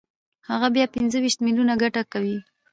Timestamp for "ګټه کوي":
1.81-2.37